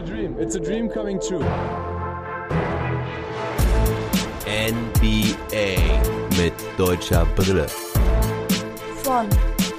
[0.00, 0.36] a dream.
[0.38, 1.44] It's a dream coming true.
[4.46, 5.76] NBA
[6.38, 7.66] mit deutscher Brille.
[9.02, 9.26] Von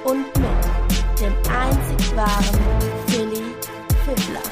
[0.04, 2.60] und mit dem einzig wahren
[3.08, 3.42] Philly
[4.04, 4.42] Fiddler.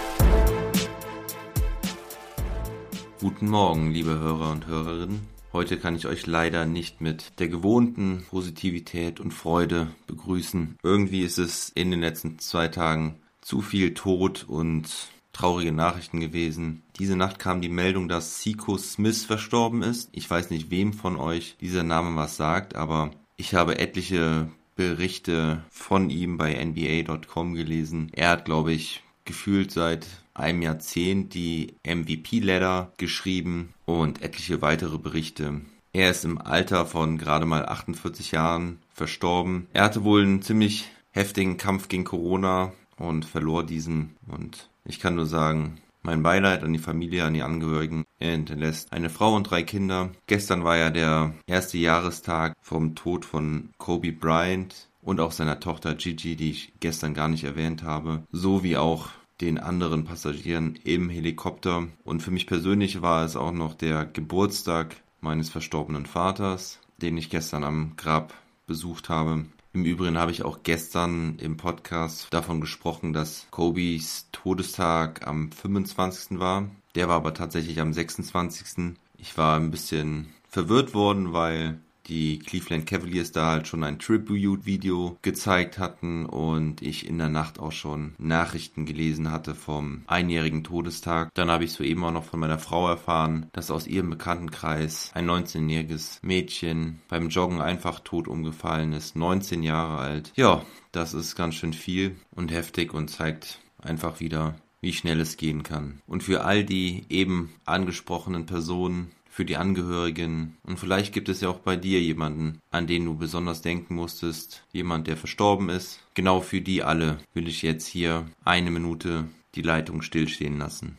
[3.21, 5.29] Guten Morgen, liebe Hörer und Hörerinnen.
[5.52, 10.79] Heute kann ich euch leider nicht mit der gewohnten Positivität und Freude begrüßen.
[10.82, 16.83] Irgendwie ist es in den letzten zwei Tagen zu viel Tod und traurige Nachrichten gewesen.
[16.98, 20.09] Diese Nacht kam die Meldung, dass Seiko Smith verstorben ist.
[20.12, 25.62] Ich weiß nicht, wem von euch dieser Name was sagt, aber ich habe etliche Berichte
[25.71, 28.11] von ihm bei NBA.com gelesen.
[28.12, 35.60] Er hat, glaube ich, gefühlt seit einem Jahrzehnt die MVP-Ladder geschrieben und etliche weitere Berichte.
[35.93, 39.66] Er ist im Alter von gerade mal 48 Jahren verstorben.
[39.73, 44.16] Er hatte wohl einen ziemlich heftigen Kampf gegen Corona und verlor diesen.
[44.29, 48.04] Und ich kann nur sagen, mein Beileid an die Familie, an die Angehörigen.
[48.18, 50.10] Er hinterlässt eine Frau und drei Kinder.
[50.27, 55.95] Gestern war ja der erste Jahrestag vom Tod von Kobe Bryant und auch seiner Tochter
[55.95, 59.09] Gigi, die ich gestern gar nicht erwähnt habe, so wie auch
[59.41, 61.88] den anderen Passagieren im Helikopter.
[62.04, 67.31] Und für mich persönlich war es auch noch der Geburtstag meines verstorbenen Vaters, den ich
[67.31, 68.34] gestern am Grab
[68.66, 69.47] besucht habe.
[69.72, 76.41] Im Übrigen habe ich auch gestern im Podcast davon gesprochen, dass Kobes Todestag am 25.
[76.41, 76.69] war.
[76.97, 78.97] Der war aber tatsächlich am 26.
[79.16, 81.78] Ich war ein bisschen verwirrt worden, weil
[82.11, 87.61] die Cleveland Cavaliers da halt schon ein Tribute-Video gezeigt hatten und ich in der Nacht
[87.61, 91.33] auch schon Nachrichten gelesen hatte vom einjährigen Todestag.
[91.34, 95.31] Dann habe ich soeben auch noch von meiner Frau erfahren, dass aus ihrem Bekanntenkreis ein
[95.31, 100.33] 19-jähriges Mädchen beim Joggen einfach tot umgefallen ist, 19 Jahre alt.
[100.34, 105.37] Ja, das ist ganz schön viel und heftig und zeigt einfach wieder, wie schnell es
[105.37, 106.00] gehen kann.
[106.06, 110.59] Und für all die eben angesprochenen Personen, für die Angehörigen.
[110.65, 114.66] Und vielleicht gibt es ja auch bei dir jemanden, an den du besonders denken musstest,
[114.70, 115.98] jemand, der verstorben ist.
[116.12, 120.98] Genau für die alle will ich jetzt hier eine Minute die Leitung stillstehen lassen.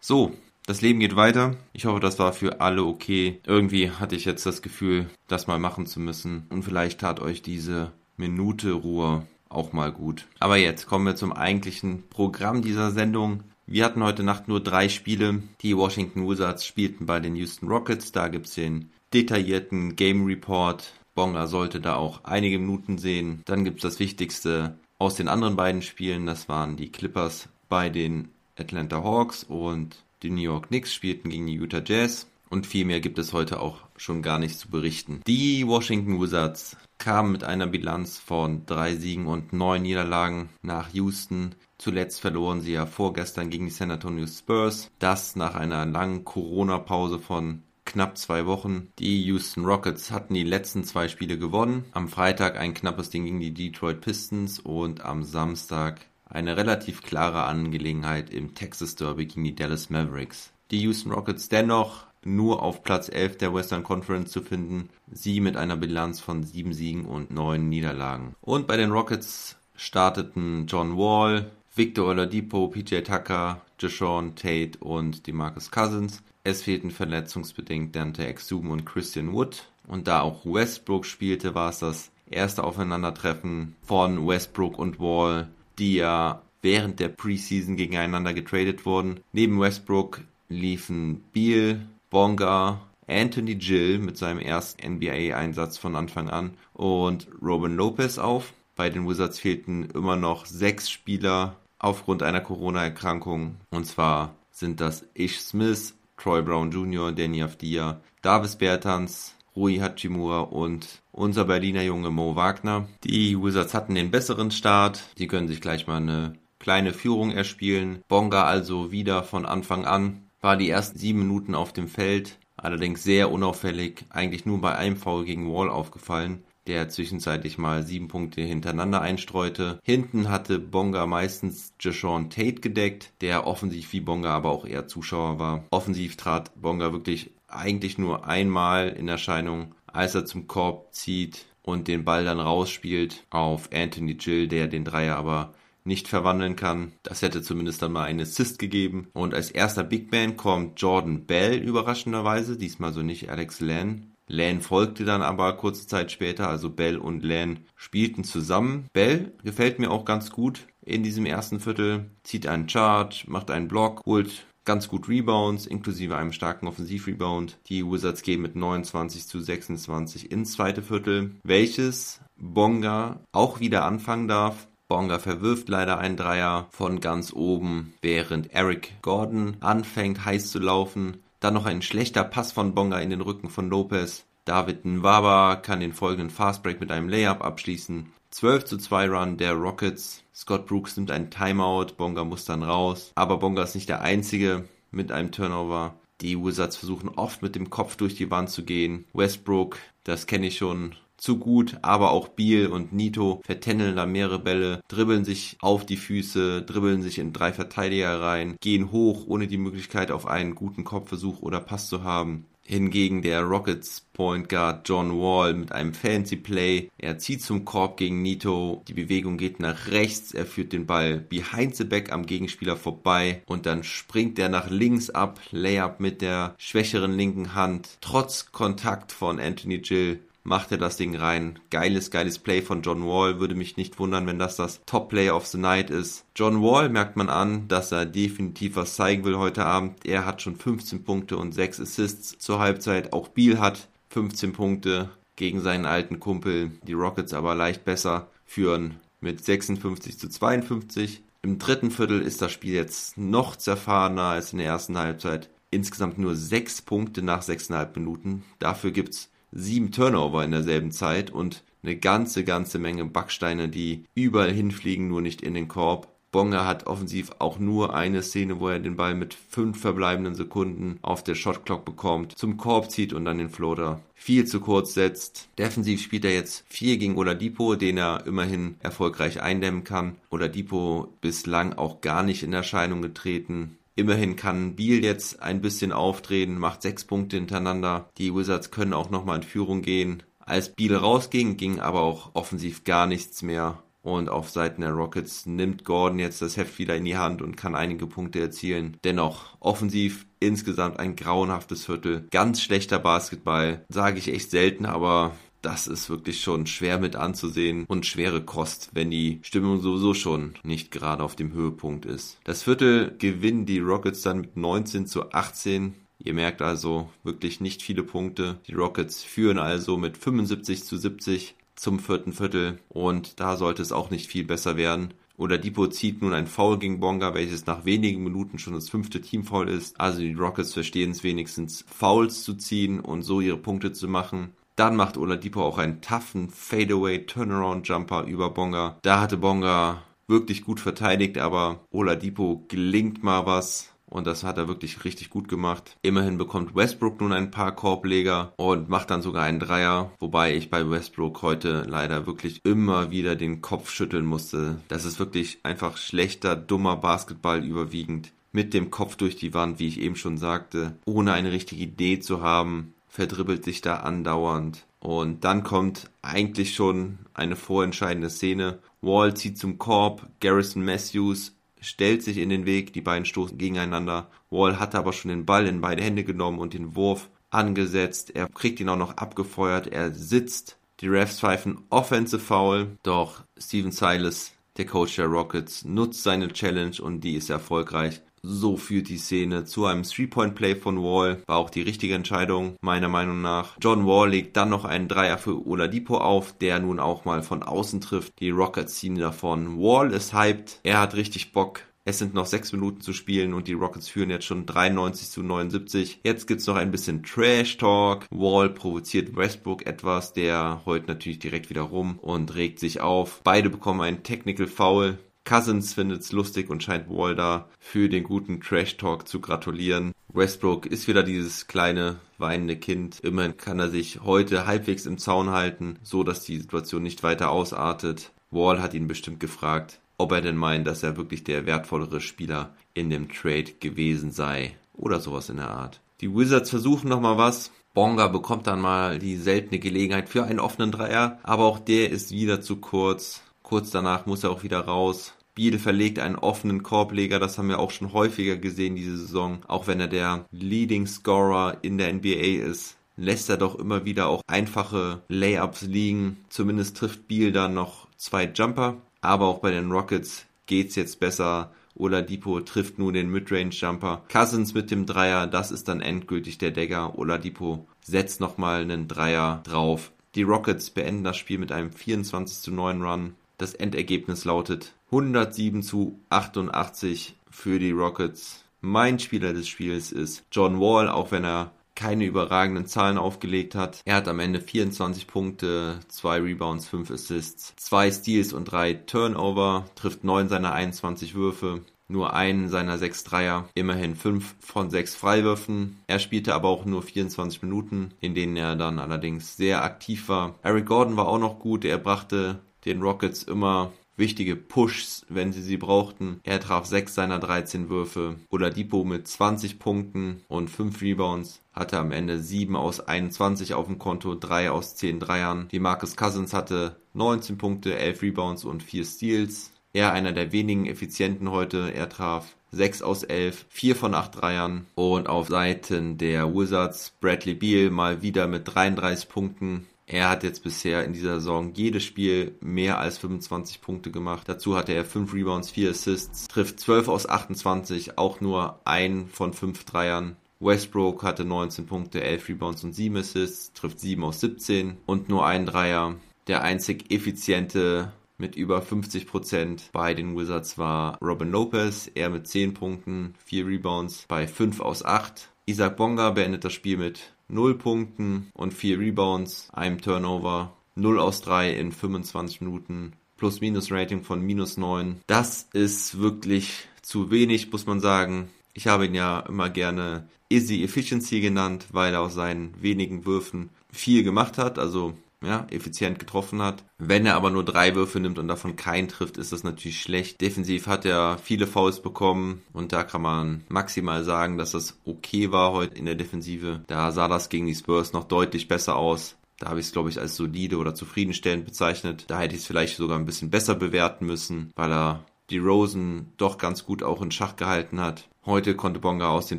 [0.00, 0.32] So,
[0.66, 1.56] das Leben geht weiter.
[1.72, 3.40] Ich hoffe, das war für alle okay.
[3.46, 6.46] Irgendwie hatte ich jetzt das Gefühl, das mal machen zu müssen.
[6.48, 10.26] Und vielleicht tat euch diese Minute Ruhe auch mal gut.
[10.38, 13.42] Aber jetzt kommen wir zum eigentlichen Programm dieser Sendung.
[13.66, 15.42] Wir hatten heute Nacht nur drei Spiele.
[15.60, 18.10] Die Washington Wizards spielten bei den Houston Rockets.
[18.10, 20.94] Da gibt's den detaillierten Game Report.
[21.14, 23.42] Bonga sollte da auch einige Minuten sehen.
[23.44, 26.26] Dann gibt's das Wichtigste aus den anderen beiden Spielen.
[26.26, 28.28] Das waren die Clippers bei den
[28.58, 32.26] Atlanta Hawks und die New York Knicks spielten gegen die Utah Jazz.
[32.50, 35.20] Und viel mehr gibt es heute auch schon gar nicht zu berichten.
[35.26, 41.54] Die Washington Wizards kamen mit einer Bilanz von drei Siegen und neun Niederlagen nach Houston.
[41.78, 44.90] Zuletzt verloren sie ja vorgestern gegen die San Antonio Spurs.
[44.98, 48.88] Das nach einer langen Corona-Pause von knapp zwei Wochen.
[48.98, 51.84] Die Houston Rockets hatten die letzten zwei Spiele gewonnen.
[51.92, 57.44] Am Freitag ein knappes Ding gegen die Detroit Pistons und am Samstag eine relativ klare
[57.44, 60.52] Angelegenheit im Texas Derby gegen die Dallas Mavericks.
[60.70, 65.56] Die Houston Rockets dennoch nur auf Platz 11 der Western Conference zu finden, sie mit
[65.56, 68.34] einer Bilanz von 7 Siegen und 9 Niederlagen.
[68.40, 75.70] Und bei den Rockets starteten John Wall, Victor Oladipo, PJ Tucker, Deshaun Tate und DeMarcus
[75.70, 76.22] Cousins.
[76.44, 79.64] Es fehlten verletzungsbedingt Dante Exum und Christian Wood.
[79.86, 85.48] Und da auch Westbrook spielte, war es das erste Aufeinandertreffen von Westbrook und Wall
[85.80, 89.20] die ja während der Preseason gegeneinander getradet wurden.
[89.32, 91.80] Neben Westbrook liefen Beal,
[92.10, 98.52] Bonga, Anthony Gill mit seinem ersten NBA-Einsatz von Anfang an und Robin Lopez auf.
[98.76, 105.06] Bei den Wizards fehlten immer noch sechs Spieler aufgrund einer Corona-Erkrankung und zwar sind das
[105.14, 112.10] Ish Smith, Troy Brown Jr., Danny Avdia, Davis Bertans, Rui Hachimura und unser Berliner Junge
[112.10, 112.88] Mo Wagner.
[113.04, 115.02] Die Wizards hatten den besseren Start.
[115.18, 118.02] Die können sich gleich mal eine kleine Führung erspielen.
[118.08, 120.22] Bonga also wieder von Anfang an.
[120.40, 122.38] War die ersten sieben Minuten auf dem Feld.
[122.56, 124.04] Allerdings sehr unauffällig.
[124.10, 129.80] Eigentlich nur bei einem Foul gegen Wall aufgefallen der zwischenzeitlich mal sieben Punkte hintereinander einstreute.
[129.82, 135.38] Hinten hatte Bonga meistens Jashawn Tate gedeckt, der offensiv wie Bonga aber auch eher Zuschauer
[135.38, 135.64] war.
[135.70, 141.88] Offensiv trat Bonga wirklich eigentlich nur einmal in Erscheinung, als er zum Korb zieht und
[141.88, 145.54] den Ball dann rausspielt auf Anthony Gill, der den Dreier aber
[145.84, 146.92] nicht verwandeln kann.
[147.02, 149.08] Das hätte zumindest dann mal einen Assist gegeben.
[149.12, 154.12] Und als erster Big Man kommt Jordan Bell überraschenderweise, diesmal so nicht Alex Len.
[154.26, 158.86] Lan folgte dann aber kurze Zeit später, also Bell und Lan spielten zusammen.
[158.92, 163.68] Bell gefällt mir auch ganz gut in diesem ersten Viertel, zieht einen Charge, macht einen
[163.68, 167.58] Block, holt ganz gut Rebounds, inklusive einem starken Offensivrebound.
[167.66, 174.28] Die Wizards gehen mit 29 zu 26 ins zweite Viertel, welches Bonga auch wieder anfangen
[174.28, 174.68] darf.
[174.88, 181.18] Bonga verwirft leider einen Dreier von ganz oben, während Eric Gordon anfängt heiß zu laufen.
[181.38, 184.26] Dann noch ein schlechter Pass von Bonga in den Rücken von Lopez.
[184.44, 188.12] David Nwaba kann den folgenden Fastbreak mit einem Layup abschließen.
[188.30, 190.22] 12 zu 2 Run der Rockets.
[190.34, 193.12] Scott Brooks nimmt einen Timeout, Bonga muss dann raus.
[193.14, 195.94] Aber Bonga ist nicht der Einzige mit einem Turnover.
[196.20, 199.06] Die Wizards versuchen oft mit dem Kopf durch die Wand zu gehen.
[199.14, 204.38] Westbrook, das kenne ich schon zu gut, aber auch Biel und Nito vertenneln da mehrere
[204.38, 209.46] Bälle, dribbeln sich auf die Füße, dribbeln sich in drei Verteidiger rein, gehen hoch, ohne
[209.46, 212.46] die Möglichkeit auf einen guten Kopfversuch oder Pass zu haben.
[212.70, 216.88] Hingegen der Rockets Point Guard John Wall mit einem fancy Play.
[216.98, 218.84] Er zieht zum Korb gegen Nito.
[218.86, 220.32] Die Bewegung geht nach rechts.
[220.32, 224.70] Er führt den Ball behind the back am Gegenspieler vorbei und dann springt er nach
[224.70, 225.40] links ab.
[225.50, 227.98] Layup mit der schwächeren linken Hand.
[228.02, 231.58] Trotz Kontakt von Anthony Gill macht er das Ding rein.
[231.70, 233.40] Geiles, geiles Play von John Wall.
[233.40, 236.24] Würde mich nicht wundern, wenn das das Top Play of the Night ist.
[236.36, 240.06] John Wall merkt man an, dass er definitiv was zeigen will heute Abend.
[240.06, 243.12] Er hat schon 15 Punkte und 6 Assists zur Halbzeit.
[243.12, 246.72] Auch Beal hat 15 Punkte gegen seinen alten Kumpel.
[246.86, 251.22] Die Rockets aber leicht besser führen mit 56 zu 52.
[251.42, 255.48] Im dritten Viertel ist das Spiel jetzt noch zerfahrener als in der ersten Halbzeit.
[255.70, 258.42] Insgesamt nur 6 Punkte nach 6,5 Minuten.
[258.58, 264.52] Dafür gibt's sieben Turnover in derselben Zeit und eine ganze, ganze Menge Backsteine, die überall
[264.52, 266.08] hinfliegen, nur nicht in den Korb.
[266.32, 271.00] Bonga hat offensiv auch nur eine Szene, wo er den Ball mit fünf verbleibenden Sekunden
[271.02, 275.48] auf der Shotclock bekommt, zum Korb zieht und dann den Floater viel zu kurz setzt.
[275.58, 280.16] Defensiv spielt er jetzt vier gegen Oladipo, den er immerhin erfolgreich eindämmen kann.
[280.30, 283.78] Oladipo bislang auch gar nicht in Erscheinung getreten.
[284.00, 288.08] Immerhin kann Biel jetzt ein bisschen auftreten, macht sechs Punkte hintereinander.
[288.16, 290.22] Die Wizards können auch nochmal in Führung gehen.
[290.38, 293.82] Als Biel rausging, ging aber auch offensiv gar nichts mehr.
[294.00, 297.58] Und auf Seiten der Rockets nimmt Gordon jetzt das Heft wieder in die Hand und
[297.58, 298.96] kann einige Punkte erzielen.
[299.04, 302.26] Dennoch offensiv insgesamt ein grauenhaftes Viertel.
[302.30, 305.32] Ganz schlechter Basketball, sage ich echt selten, aber
[305.62, 310.54] das ist wirklich schon schwer mit anzusehen und schwere Kost, wenn die Stimmung sowieso schon
[310.62, 312.38] nicht gerade auf dem Höhepunkt ist.
[312.44, 315.94] Das Viertel gewinnen die Rockets dann mit 19 zu 18.
[316.22, 318.60] Ihr merkt also wirklich nicht viele Punkte.
[318.66, 323.92] Die Rockets führen also mit 75 zu 70 zum vierten Viertel und da sollte es
[323.92, 325.14] auch nicht viel besser werden.
[325.38, 329.22] Oder Depot zieht nun ein Foul gegen Bonga, welches nach wenigen Minuten schon das fünfte
[329.22, 329.98] Teamfoul ist.
[329.98, 334.50] Also die Rockets verstehen es wenigstens, Fouls zu ziehen und so ihre Punkte zu machen.
[334.80, 338.98] Dann macht Oladipo auch einen toughen Fadeaway Turnaround Jumper über Bonga.
[339.02, 343.90] Da hatte Bonga wirklich gut verteidigt, aber Oladipo gelingt mal was.
[344.06, 345.98] Und das hat er wirklich richtig gut gemacht.
[346.00, 350.12] Immerhin bekommt Westbrook nun ein paar Korbleger und macht dann sogar einen Dreier.
[350.18, 354.80] Wobei ich bei Westbrook heute leider wirklich immer wieder den Kopf schütteln musste.
[354.88, 358.32] Das ist wirklich einfach schlechter, dummer Basketball überwiegend.
[358.50, 362.18] Mit dem Kopf durch die Wand, wie ich eben schon sagte, ohne eine richtige Idee
[362.18, 364.86] zu haben verdribbelt sich da andauernd.
[365.00, 368.78] Und dann kommt eigentlich schon eine vorentscheidende Szene.
[369.02, 374.30] Wall zieht zum Korb, Garrison Matthews stellt sich in den Weg, die beiden stoßen gegeneinander.
[374.50, 378.30] Wall hatte aber schon den Ball in beide Hände genommen und den Wurf angesetzt.
[378.34, 379.86] Er kriegt ihn auch noch abgefeuert.
[379.88, 380.76] Er sitzt.
[381.00, 382.98] Die Refs pfeifen Offensive Foul.
[383.02, 388.20] Doch Steven Silas, der Coach der Rockets, nutzt seine Challenge und die ist erfolgreich.
[388.42, 391.42] So führt die Szene zu einem Three-Point-Play von Wall.
[391.46, 393.76] War auch die richtige Entscheidung, meiner Meinung nach.
[393.80, 397.62] John Wall legt dann noch einen Dreier für Oladipo auf, der nun auch mal von
[397.62, 398.32] außen trifft.
[398.40, 399.78] Die Rockets ziehen davon.
[399.78, 400.80] Wall ist hyped.
[400.82, 401.82] Er hat richtig Bock.
[402.06, 405.42] Es sind noch sechs Minuten zu spielen und die Rockets führen jetzt schon 93 zu
[405.42, 406.20] 79.
[406.24, 408.26] Jetzt gibt's noch ein bisschen Trash Talk.
[408.30, 413.42] Wall provoziert Westbrook etwas, der heult natürlich direkt wieder rum und regt sich auf.
[413.44, 415.18] Beide bekommen einen Technical Foul.
[415.50, 420.12] Cousins findet's lustig und scheint Wall da für den guten Trash Talk zu gratulieren.
[420.32, 423.18] Westbrook ist wieder dieses kleine weinende Kind.
[423.24, 427.50] Immerhin kann er sich heute halbwegs im Zaun halten, so dass die Situation nicht weiter
[427.50, 428.30] ausartet.
[428.52, 432.76] Wall hat ihn bestimmt gefragt, ob er denn meint, dass er wirklich der wertvollere Spieler
[432.94, 436.00] in dem Trade gewesen sei oder sowas in der Art.
[436.20, 437.72] Die Wizards versuchen nochmal was.
[437.92, 442.30] Bonga bekommt dann mal die seltene Gelegenheit für einen offenen Dreier, aber auch der ist
[442.30, 443.42] wieder zu kurz.
[443.64, 445.34] Kurz danach muss er auch wieder raus.
[445.54, 449.60] Biel verlegt einen offenen Korbleger, das haben wir auch schon häufiger gesehen diese Saison.
[449.66, 454.28] Auch wenn er der Leading Scorer in der NBA ist, lässt er doch immer wieder
[454.28, 456.38] auch einfache Layups liegen.
[456.48, 458.96] Zumindest trifft Biel dann noch zwei Jumper.
[459.20, 461.72] Aber auch bei den Rockets geht's jetzt besser.
[461.94, 464.22] Oladipo trifft nun den Midrange Jumper.
[464.32, 467.18] Cousins mit dem Dreier, das ist dann endgültig der Decker.
[467.18, 470.12] Oladipo setzt nochmal einen Dreier drauf.
[470.34, 473.34] Die Rockets beenden das Spiel mit einem 24 zu 9 Run.
[473.58, 478.64] Das Endergebnis lautet 107 zu 88 für die Rockets.
[478.80, 484.02] Mein Spieler des Spiels ist John Wall, auch wenn er keine überragenden Zahlen aufgelegt hat.
[484.04, 489.84] Er hat am Ende 24 Punkte, 2 Rebounds, 5 Assists, 2 Steals und 3 Turnover,
[489.96, 495.98] trifft 9 seiner 21 Würfe, nur einen seiner 6 Dreier, immerhin 5 von 6 Freiwürfen.
[496.06, 500.54] Er spielte aber auch nur 24 Minuten, in denen er dann allerdings sehr aktiv war.
[500.62, 505.62] Eric Gordon war auch noch gut, er brachte den Rockets immer wichtige Pushs, wenn sie
[505.62, 506.38] sie brauchten.
[506.44, 508.36] Er traf 6 seiner 13 Würfe.
[508.50, 513.98] Oladipo mit 20 Punkten und 5 Rebounds hatte am Ende 7 aus 21 auf dem
[513.98, 515.66] Konto, 3 aus 10 Dreiern.
[515.72, 519.72] Die Marcus Cousins hatte 19 Punkte, 11 Rebounds und 4 Steals.
[519.92, 521.92] Er einer der wenigen Effizienten heute.
[521.92, 524.86] Er traf 6 aus 11, 4 von 8 Dreiern.
[524.94, 530.64] Und auf Seiten der Wizards Bradley Beal mal wieder mit 33 Punkten, er hat jetzt
[530.64, 534.48] bisher in dieser Saison jedes Spiel mehr als 25 Punkte gemacht.
[534.48, 539.52] Dazu hatte er 5 Rebounds, 4 Assists, trifft 12 aus 28, auch nur ein von
[539.52, 540.34] 5 Dreiern.
[540.58, 545.46] Westbrook hatte 19 Punkte, 11 Rebounds und 7 Assists, trifft 7 aus 17 und nur
[545.46, 546.16] ein Dreier.
[546.48, 552.48] Der einzig effiziente mit über 50 Prozent bei den Wizards war Robin Lopez, er mit
[552.48, 555.50] 10 Punkten, 4 Rebounds bei 5 aus 8.
[555.66, 561.40] Isaac Bonga beendet das Spiel mit 0 Punkten und 4 Rebounds, einem Turnover, 0 aus
[561.42, 565.20] 3 in 25 Minuten, Plus-Minus-Rating von minus 9.
[565.26, 568.50] Das ist wirklich zu wenig, muss man sagen.
[568.74, 573.70] Ich habe ihn ja immer gerne Easy Efficiency genannt, weil er aus seinen wenigen Würfen
[573.90, 574.78] viel gemacht hat.
[574.78, 576.84] Also ja, effizient getroffen hat.
[576.98, 580.40] Wenn er aber nur drei Würfe nimmt und davon keinen trifft, ist das natürlich schlecht.
[580.40, 585.50] Defensiv hat er viele Fouls bekommen und da kann man maximal sagen, dass das okay
[585.50, 586.82] war heute in der Defensive.
[586.86, 589.36] Da sah das gegen die Spurs noch deutlich besser aus.
[589.58, 592.24] Da habe ich es, glaube ich, als solide oder zufriedenstellend bezeichnet.
[592.28, 596.32] Da hätte ich es vielleicht sogar ein bisschen besser bewerten müssen, weil er die Rosen
[596.36, 598.28] doch ganz gut auch in Schach gehalten hat.
[598.46, 599.58] Heute konnte Bonga aus den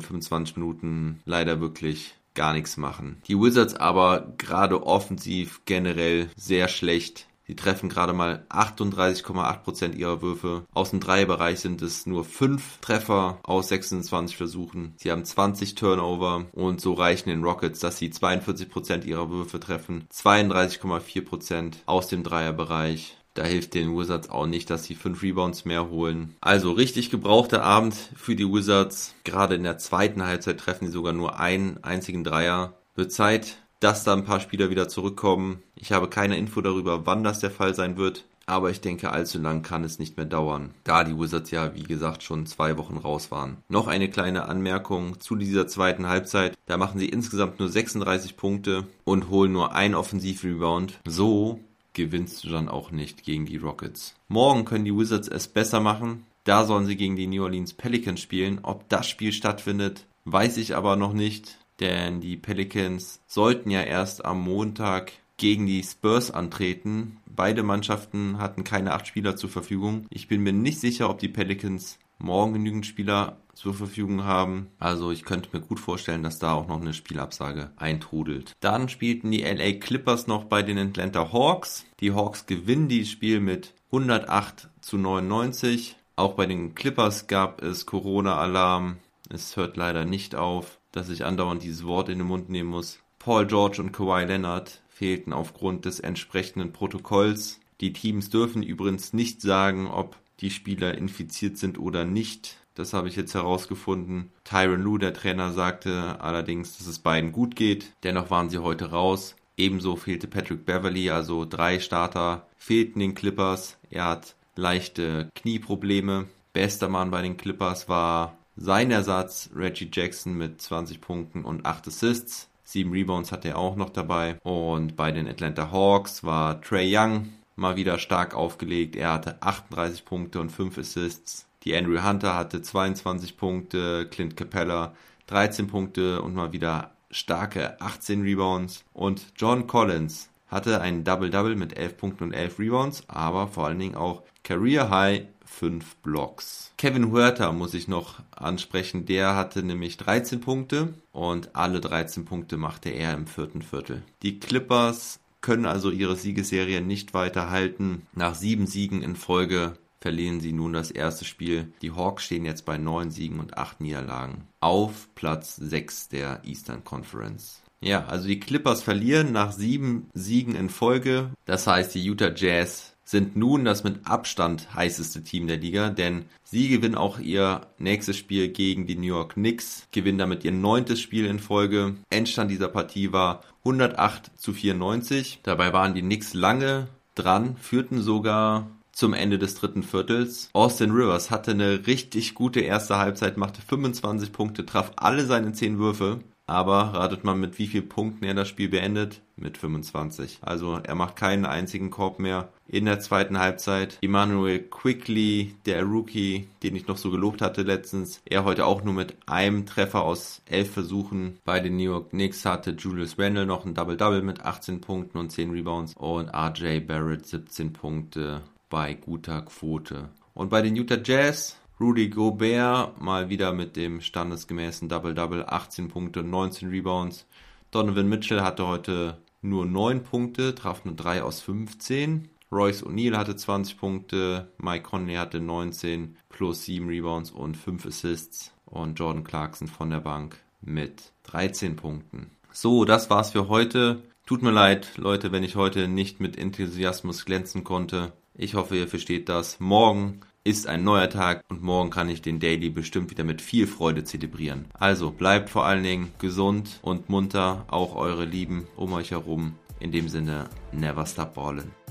[0.00, 3.20] 25 Minuten leider wirklich gar nichts machen.
[3.28, 7.26] Die Wizards aber gerade offensiv generell sehr schlecht.
[7.44, 10.64] Sie treffen gerade mal 38,8% ihrer Würfe.
[10.72, 14.94] Aus dem Dreierbereich sind es nur 5 Treffer aus 26 Versuchen.
[14.96, 20.06] Sie haben 20 Turnover und so reichen den Rockets, dass sie 42% ihrer Würfe treffen.
[20.12, 23.18] 32,4% aus dem Dreierbereich.
[23.34, 26.36] Da hilft den Wizards auch nicht, dass sie fünf Rebounds mehr holen.
[26.40, 29.14] Also richtig gebrauchter Abend für die Wizards.
[29.24, 32.74] Gerade in der zweiten Halbzeit treffen sie sogar nur einen einzigen Dreier.
[32.94, 35.62] Wird Zeit, dass da ein paar Spieler wieder zurückkommen.
[35.74, 38.24] Ich habe keine Info darüber, wann das der Fall sein wird.
[38.44, 41.84] Aber ich denke, allzu lang kann es nicht mehr dauern, da die Wizards ja, wie
[41.84, 43.58] gesagt, schon zwei Wochen raus waren.
[43.68, 46.58] Noch eine kleine Anmerkung zu dieser zweiten Halbzeit.
[46.66, 50.98] Da machen sie insgesamt nur 36 Punkte und holen nur ein Offensivrebound.
[51.06, 51.60] So
[51.92, 54.14] gewinnst du dann auch nicht gegen die Rockets.
[54.28, 56.26] Morgen können die Wizards es besser machen.
[56.44, 58.60] Da sollen sie gegen die New Orleans Pelicans spielen.
[58.62, 64.24] Ob das Spiel stattfindet, weiß ich aber noch nicht, denn die Pelicans sollten ja erst
[64.24, 67.18] am Montag gegen die Spurs antreten.
[67.26, 70.06] Beide Mannschaften hatten keine acht Spieler zur Verfügung.
[70.10, 74.68] Ich bin mir nicht sicher, ob die Pelicans morgen genügend Spieler zur Verfügung haben.
[74.78, 78.52] Also ich könnte mir gut vorstellen, dass da auch noch eine Spielabsage eintrudelt.
[78.60, 81.84] Dann spielten die LA Clippers noch bei den Atlanta Hawks.
[82.00, 85.96] Die Hawks gewinnen dieses Spiel mit 108 zu 99.
[86.16, 88.96] Auch bei den Clippers gab es Corona-Alarm.
[89.28, 92.98] Es hört leider nicht auf, dass ich andauernd dieses Wort in den Mund nehmen muss.
[93.18, 97.60] Paul George und Kawhi Leonard fehlten aufgrund des entsprechenden Protokolls.
[97.80, 102.58] Die Teams dürfen übrigens nicht sagen, ob die Spieler infiziert sind oder nicht.
[102.74, 104.30] Das habe ich jetzt herausgefunden.
[104.44, 107.92] Tyron Lue, der Trainer, sagte allerdings, dass es beiden gut geht.
[108.02, 109.36] Dennoch waren sie heute raus.
[109.56, 113.78] Ebenso fehlte Patrick Beverly, also drei Starter fehlten den Clippers.
[113.90, 116.26] Er hat leichte Knieprobleme.
[116.52, 121.88] Bester Mann bei den Clippers war sein Ersatz Reggie Jackson mit 20 Punkten und 8
[121.88, 122.48] Assists.
[122.64, 124.38] 7 Rebounds hatte er auch noch dabei.
[124.42, 128.96] Und bei den Atlanta Hawks war Trey Young mal wieder stark aufgelegt.
[128.96, 131.46] Er hatte 38 Punkte und 5 Assists.
[131.64, 134.94] Die Andrew Hunter hatte 22 Punkte, Clint Capella
[135.26, 138.84] 13 Punkte und mal wieder starke 18 Rebounds.
[138.92, 143.78] Und John Collins hatte ein Double-Double mit 11 Punkten und 11 Rebounds, aber vor allen
[143.78, 146.72] Dingen auch Career High 5 Blocks.
[146.78, 149.06] Kevin Huerta muss ich noch ansprechen.
[149.06, 154.02] Der hatte nämlich 13 Punkte und alle 13 Punkte machte er im vierten Viertel.
[154.22, 158.06] Die Clippers können also ihre Siegesserie nicht weiter halten.
[158.14, 161.72] Nach sieben Siegen in Folge verlieren sie nun das erste Spiel.
[161.82, 166.84] Die Hawks stehen jetzt bei neun Siegen und acht Niederlagen auf Platz 6 der Eastern
[166.84, 167.62] Conference.
[167.80, 171.30] Ja, also die Clippers verlieren nach sieben Siegen in Folge.
[171.46, 176.24] Das heißt, die Utah Jazz sind nun das mit Abstand heißeste Team der Liga, denn
[176.42, 180.98] sie gewinnen auch ihr nächstes Spiel gegen die New York Knicks, gewinnen damit ihr neuntes
[180.98, 181.94] Spiel in Folge.
[182.08, 185.40] Endstand dieser Partie war 108 zu 94.
[185.42, 190.48] Dabei waren die Knicks lange dran, führten sogar zum Ende des dritten Viertels.
[190.54, 195.78] Austin Rivers hatte eine richtig gute erste Halbzeit, machte 25 Punkte, traf alle seine 10
[195.78, 196.20] Würfe.
[196.46, 199.20] Aber ratet mal, mit wie vielen Punkten er das Spiel beendet?
[199.36, 200.38] Mit 25.
[200.42, 202.48] Also er macht keinen einzigen Korb mehr.
[202.68, 208.20] In der zweiten Halbzeit Emmanuel Quickly, der Rookie, den ich noch so gelobt hatte letztens.
[208.24, 211.38] Er heute auch nur mit einem Treffer aus elf Versuchen.
[211.44, 215.30] Bei den New York Knicks hatte Julius Randle noch ein Double-Double mit 18 Punkten und
[215.30, 215.94] 10 Rebounds.
[215.96, 220.08] Und RJ Barrett 17 Punkte bei guter Quote.
[220.34, 226.22] Und bei den Utah Jazz, Rudy Gobert mal wieder mit dem standesgemäßen Double-Double, 18 Punkte,
[226.22, 227.26] 19 Rebounds.
[227.72, 232.28] Donovan Mitchell hatte heute nur 9 Punkte, traf nur 3 aus 15.
[232.52, 238.52] Royce O'Neal hatte 20 Punkte, Mike Conley hatte 19 plus 7 Rebounds und 5 Assists
[238.64, 242.30] und Jordan Clarkson von der Bank mit 13 Punkten.
[242.52, 244.04] So, das war's für heute.
[244.24, 248.12] Tut mir leid, Leute, wenn ich heute nicht mit Enthusiasmus glänzen konnte.
[248.36, 249.58] Ich hoffe, ihr versteht das.
[249.58, 253.66] Morgen ist ein neuer Tag und morgen kann ich den Daily bestimmt wieder mit viel
[253.66, 254.66] Freude zelebrieren.
[254.74, 259.54] Also bleibt vor allen Dingen gesund und munter, auch eure Lieben um euch herum.
[259.78, 261.81] In dem Sinne, never stop ballin'.